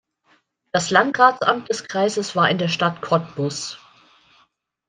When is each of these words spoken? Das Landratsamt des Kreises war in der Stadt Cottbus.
Das 0.71 0.89
Landratsamt 0.89 1.69
des 1.69 1.83
Kreises 1.87 2.35
war 2.35 2.49
in 2.49 2.57
der 2.57 2.69
Stadt 2.69 3.03
Cottbus. 3.03 3.77